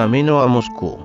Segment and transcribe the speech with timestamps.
[0.00, 0.96] camino a Moscú.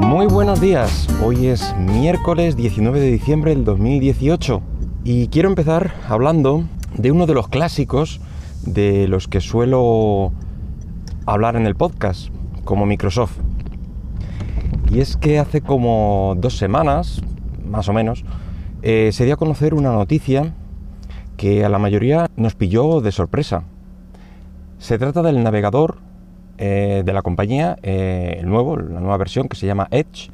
[0.00, 4.60] Muy buenos días, hoy es miércoles 19 de diciembre del 2018
[5.04, 6.64] y quiero empezar hablando
[6.96, 8.20] de uno de los clásicos
[8.66, 10.32] de los que suelo
[11.24, 12.30] hablar en el podcast,
[12.64, 13.38] como Microsoft.
[14.90, 17.22] Y es que hace como dos semanas,
[17.64, 18.24] más o menos,
[18.82, 20.52] eh, se dio a conocer una noticia
[21.36, 23.62] que a la mayoría nos pilló de sorpresa.
[24.78, 25.98] Se trata del navegador
[26.64, 30.30] eh, de la compañía, eh, el nuevo, la nueva versión que se llama Edge,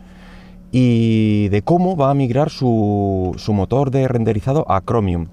[0.71, 5.29] y de cómo va a migrar su, motor de renderizado a Chromium.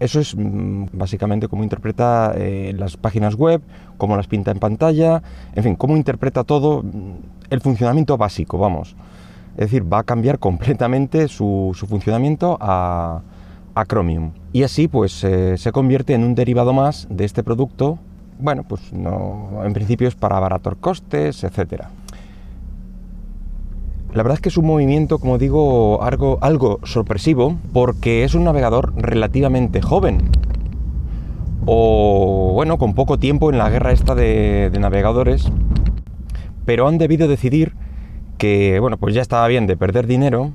[0.00, 3.60] Eso es mm, básicamente cómo interpreta eh, las páginas web,
[3.98, 5.22] cómo las pinta en pantalla,
[5.54, 8.96] en fin, cómo interpreta todo mm, el funcionamiento básico, vamos.
[9.58, 13.20] Es decir, va a cambiar completamente su, funcionamiento a,
[13.86, 14.32] Chromium.
[14.54, 17.98] Y así pues se convierte en un derivado más de este producto
[18.38, 21.84] bueno, pues no, en principio es para abaratar costes, etc.
[24.12, 28.44] La verdad es que es un movimiento, como digo, algo, algo sorpresivo porque es un
[28.44, 30.30] navegador relativamente joven.
[31.66, 35.50] O bueno, con poco tiempo en la guerra esta de, de navegadores.
[36.64, 37.74] Pero han debido decidir
[38.38, 40.52] que, bueno, pues ya estaba bien de perder dinero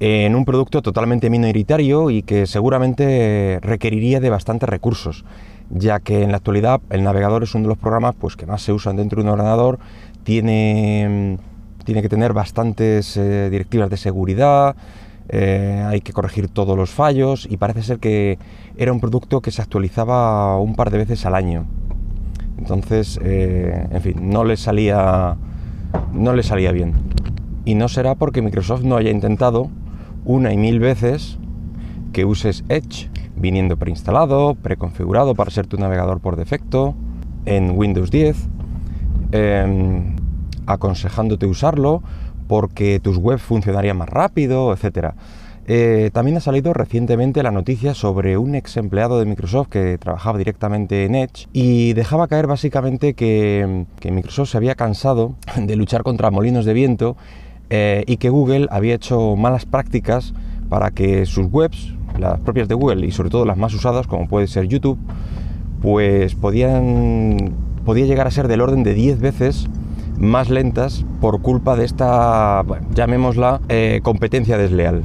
[0.00, 5.24] en un producto totalmente minoritario y que seguramente requeriría de bastantes recursos
[5.70, 8.62] ya que en la actualidad el navegador es uno de los programas pues, que más
[8.62, 9.78] se usan dentro de un ordenador,
[10.22, 11.38] tiene,
[11.84, 14.76] tiene que tener bastantes eh, directivas de seguridad,
[15.28, 18.38] eh, hay que corregir todos los fallos y parece ser que
[18.76, 21.66] era un producto que se actualizaba un par de veces al año.
[22.58, 25.36] Entonces, eh, en fin, no le salía,
[26.12, 26.94] no le salía bien.
[27.64, 29.68] Y no será porque Microsoft no haya intentado
[30.24, 31.38] una y mil veces
[32.12, 36.94] que uses Edge viniendo preinstalado, preconfigurado para ser tu navegador por defecto,
[37.44, 38.36] en Windows 10,
[39.32, 40.16] em,
[40.66, 42.02] aconsejándote usarlo
[42.48, 45.14] porque tus webs funcionarían más rápido, etc.
[45.68, 50.38] Eh, también ha salido recientemente la noticia sobre un ex empleado de Microsoft que trabajaba
[50.38, 56.30] directamente en Edge y dejaba caer básicamente que, Microsoft se había cansado de luchar contra
[56.30, 57.16] molinos de viento
[57.70, 60.34] eh, y que Google había hecho malas prácticas
[60.68, 64.28] para que sus webs las propias de Google y sobre todo las más usadas, como
[64.28, 64.98] puede ser YouTube,
[65.82, 67.52] pues podían,
[67.84, 69.68] podía llegar a ser del orden de 10 veces
[70.18, 75.02] más lentas por culpa de esta, llamémosla, eh, competencia desleal.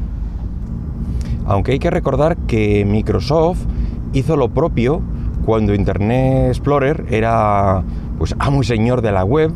[1.46, 3.66] Aunque hay que recordar que Microsoft
[4.14, 5.02] hizo lo propio
[5.46, 7.84] cuando Internet Explorer era
[8.18, 9.52] pues amo y señor de la web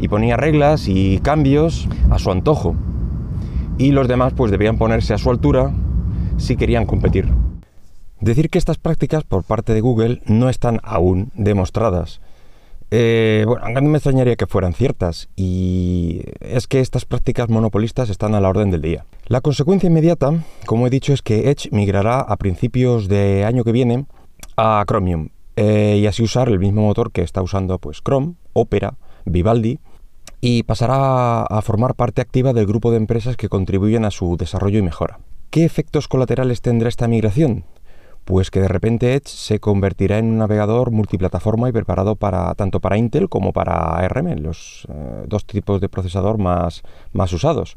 [0.00, 2.74] y ponía reglas y cambios a su antojo.
[3.78, 5.72] Y los demás pues debían ponerse a su altura
[6.40, 7.28] si querían competir.
[8.20, 12.20] Decir que estas prácticas por parte de Google no están aún demostradas.
[12.90, 18.34] Eh, bueno, no me extrañaría que fueran ciertas, y es que estas prácticas monopolistas están
[18.34, 19.06] a la orden del día.
[19.26, 20.32] La consecuencia inmediata,
[20.66, 24.06] como he dicho, es que Edge migrará a principios de año que viene
[24.56, 28.96] a Chromium, eh, y así usar el mismo motor que está usando pues, Chrome, Opera,
[29.24, 29.78] Vivaldi,
[30.40, 34.78] y pasará a formar parte activa del grupo de empresas que contribuyen a su desarrollo
[34.80, 35.20] y mejora.
[35.50, 37.64] ¿Qué efectos colaterales tendrá esta migración?
[38.24, 42.78] Pues que de repente Edge se convertirá en un navegador multiplataforma y preparado para tanto
[42.78, 47.76] para Intel como para ARM, los eh, dos tipos de procesador más, más usados.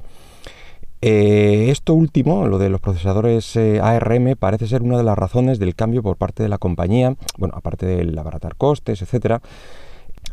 [1.01, 5.57] Eh, esto último, lo de los procesadores eh, ARM, parece ser una de las razones
[5.57, 9.41] del cambio por parte de la compañía, bueno, aparte del abaratar costes, etcétera,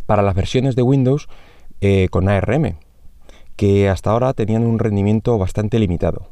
[0.04, 1.26] para las versiones de Windows
[2.10, 2.76] con ARM,
[3.56, 6.28] que hasta ahora tenían un rendimiento bastante limitado.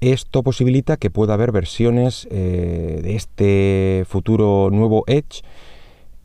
[0.00, 5.42] Esto posibilita que pueda haber versiones eh, de este futuro nuevo Edge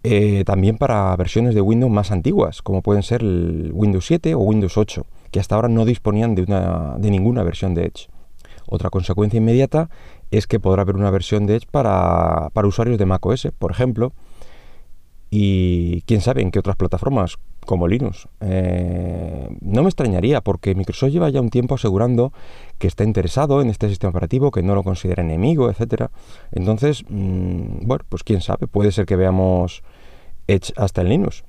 [0.04, 4.40] eh, también para versiones de Windows más antiguas, como pueden ser el Windows 7 o
[4.40, 8.10] Windows 8, que hasta ahora no disponían de, una, de ninguna versión de Edge.
[8.68, 9.90] Otra consecuencia inmediata
[10.30, 14.14] es que podrá haber una versión de Edge para, para usuarios de macOS, por ejemplo,
[15.35, 18.27] y quién sabe en qué otras plataformas, como Linux.
[18.39, 22.31] Eh, no me extrañaría porque Microsoft lleva ya un tiempo asegurando
[22.77, 26.12] que está interesado en este sistema operativo, que no lo considera enemigo, etcétera.
[26.51, 29.81] Entonces, mm, bueno, pues quién sabe, puede ser que veamos
[30.45, 31.44] Edge hasta en Linux.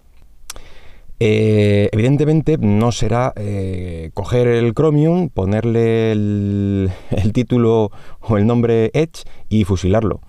[1.20, 7.90] Eh, evidentemente no será eh, coger el Chromium, ponerle el, el, título
[8.20, 10.22] o el nombre Edge y fusilarlo.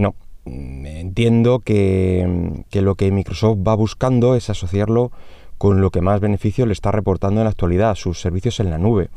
[0.00, 5.10] no, Mm, entiendo que, lo que Microsoft va buscando es asociarlo
[5.58, 8.78] con lo que más beneficio le está reportando en la actualidad, sus servicios en la
[8.78, 9.08] nube.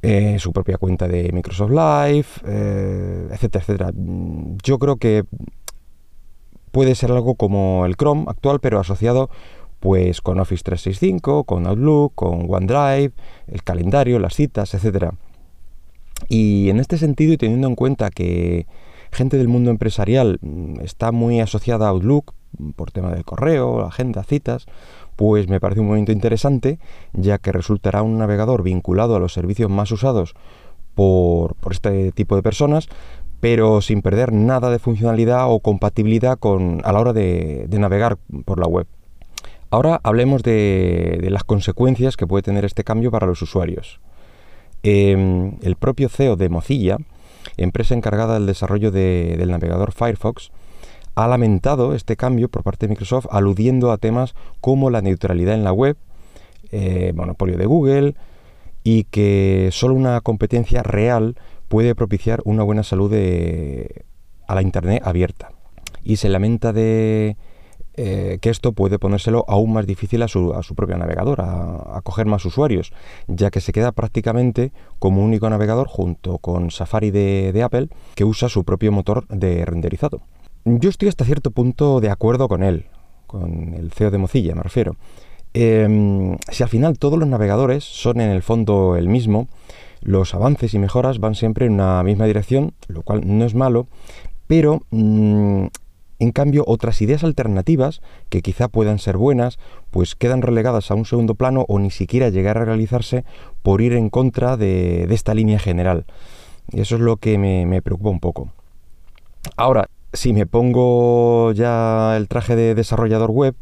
[0.00, 3.92] Eh, su propia cuenta de Microsoft Live, eh, etcétera, etcétera.
[4.62, 5.24] Yo creo que
[6.70, 9.28] puede ser algo como el Chrome actual, pero asociado
[9.80, 13.12] pues con Office 365, con Outlook, con OneDrive,
[13.46, 15.12] el calendario, las citas, etc.
[16.28, 18.66] Y en este sentido, y teniendo en cuenta que
[19.10, 22.34] gente del mundo empresarial mm, está muy asociada a Outlook
[22.76, 24.66] por tema del correo, agenda, citas,
[25.16, 26.78] pues me parece un momento interesante,
[27.12, 30.34] ya que resultará un navegador vinculado a los servicios más usados
[30.94, 32.88] por, este tipo de personas,
[33.40, 38.58] pero sin perder nada de funcionalidad o compatibilidad con, a la hora de, navegar por
[38.58, 38.86] la web.
[39.70, 44.00] Ahora hablemos de, las consecuencias que puede tener este cambio para los usuarios.
[44.82, 46.98] Em, el propio CEO de Mozilla,
[47.56, 50.50] empresa encargada del desarrollo del navegador Firefox,
[51.14, 55.64] ha lamentado este cambio por parte de Microsoft aludiendo a temas como la neutralidad en
[55.64, 55.96] la web,
[56.70, 58.14] eh, monopolio de Google
[58.84, 61.36] y que solo una competencia real
[61.68, 65.50] puede propiciar una buena salud a la Internet abierta.
[66.04, 67.36] Y se lamenta de
[67.98, 72.44] eh, que esto puede ponérselo aún más difícil a su, propio navegador, a, coger más
[72.44, 72.92] usuarios,
[73.26, 78.48] ya que se queda prácticamente como único navegador junto con Safari de Apple que usa
[78.48, 80.22] su propio motor de renderizado.
[80.64, 82.86] Yo estoy hasta cierto punto de acuerdo con él,
[83.26, 84.96] con el CEO de Mozilla, me refiero.
[85.54, 89.48] Em, si al final todos los navegadores son en el fondo el mismo,
[90.02, 93.86] los avances y mejoras van siempre en una misma dirección, lo cual no es malo,
[94.46, 95.66] pero mm,
[96.18, 99.58] en cambio otras ideas alternativas, que quizá puedan ser buenas,
[99.90, 103.24] pues quedan relegadas a un segundo plano o ni siquiera llegar a realizarse
[103.62, 106.04] por ir en contra de, esta línea general.
[106.70, 108.52] Y eso es lo que me, preocupa un poco.
[109.56, 113.54] Ahora, si me pongo ya el traje de desarrollador web,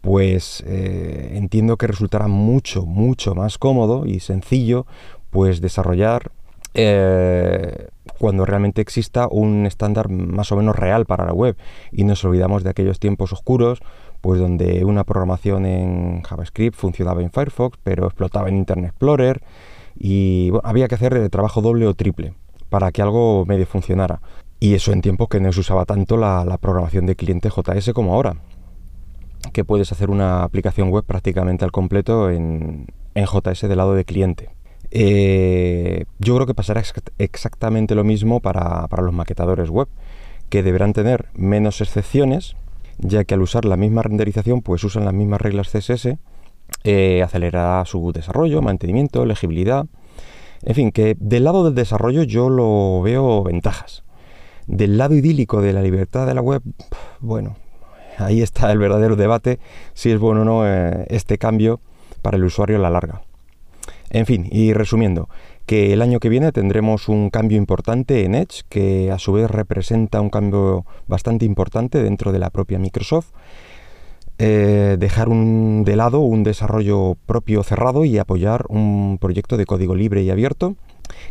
[0.00, 4.86] pues eh, entiendo que resultará mucho, mucho más cómodo y sencillo
[5.30, 6.30] pues desarrollar
[6.74, 7.88] eh,
[8.18, 11.56] cuando realmente exista un estándar más o menos real para la web
[11.92, 13.80] y nos olvidamos de aquellos tiempos oscuros
[14.20, 19.42] pues donde una programación en JavaScript funcionaba en Firefox pero explotaba en Internet Explorer
[19.98, 22.34] y había que hacer trabajo doble o triple
[22.68, 24.20] para que algo medio funcionara.
[24.60, 28.14] Y eso en tiempos que no se usaba tanto la, programación de cliente JS como
[28.14, 28.36] ahora,
[29.52, 34.50] que puedes hacer una aplicación web prácticamente al completo en, JS del lado de cliente.
[34.90, 36.82] Eh, yo creo que pasará
[37.18, 39.88] exactamente lo mismo para, los maquetadores web,
[40.48, 42.56] que deberán tener menos excepciones,
[42.98, 46.18] ya que al usar la misma renderización, pues usan las mismas reglas CSS,
[46.84, 49.86] eh, acelerará su desarrollo, mantenimiento, legibilidad.
[50.62, 54.02] En fin, que del lado del desarrollo yo lo veo ventajas.
[54.66, 56.62] Del lado idílico de la libertad de la web,
[57.20, 57.56] bueno,
[58.18, 59.60] ahí está el verdadero debate
[59.94, 61.80] si es bueno o no eh, este cambio
[62.20, 63.22] para el usuario a la larga.
[64.10, 65.28] En fin, y resumiendo,
[65.66, 69.50] que el año que viene tendremos un cambio importante en Edge, que a su vez
[69.50, 73.32] representa un cambio bastante importante dentro de la propia Microsoft.
[74.38, 79.94] Eh, dejar un, de lado un desarrollo propio cerrado y apoyar un proyecto de código
[79.94, 80.76] libre y abierto,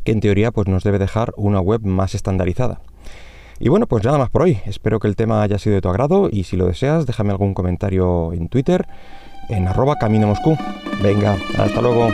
[0.03, 2.81] que en teoría pues, nos debe dejar una web más estandarizada.
[3.59, 4.59] Y bueno, pues nada más por hoy.
[4.65, 7.55] Espero que el tema haya sido de tu agrado y si lo deseas, déjame algún
[7.55, 8.85] comentario en Twitter
[9.49, 10.55] en arroba camino Moscú.
[11.01, 12.09] Venga, hasta luego.